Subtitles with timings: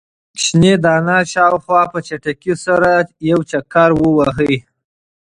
[0.37, 2.91] ماشوم د انا شاوخوا په چټکۍ سره
[3.29, 4.53] یو چکر وواهه.